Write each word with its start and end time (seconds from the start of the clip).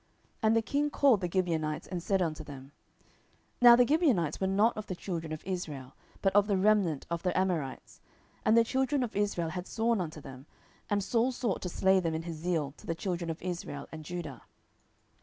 10:021:002 0.01 0.09
And 0.41 0.55
the 0.55 0.61
king 0.63 0.89
called 0.89 1.21
the 1.21 1.29
Gibeonites, 1.31 1.85
and 1.85 2.01
said 2.01 2.23
unto 2.23 2.43
them; 2.43 2.71
(now 3.61 3.75
the 3.75 3.85
Gibeonites 3.85 4.41
were 4.41 4.47
not 4.47 4.75
of 4.75 4.87
the 4.87 4.95
children 4.95 5.31
of 5.31 5.45
Israel, 5.45 5.93
but 6.23 6.35
of 6.35 6.47
the 6.47 6.57
remnant 6.57 7.05
of 7.11 7.21
the 7.21 7.37
Amorites; 7.37 8.01
and 8.43 8.57
the 8.57 8.63
children 8.63 9.03
of 9.03 9.15
Israel 9.15 9.49
had 9.49 9.67
sworn 9.67 10.01
unto 10.01 10.19
them: 10.19 10.47
and 10.89 11.03
Saul 11.03 11.31
sought 11.31 11.61
to 11.61 11.69
slay 11.69 11.99
them 11.99 12.15
in 12.15 12.23
his 12.23 12.37
zeal 12.37 12.73
to 12.77 12.87
the 12.87 12.95
children 12.95 13.29
of 13.29 13.43
Israel 13.43 13.87
and 13.91 14.03
Judah.) 14.03 14.41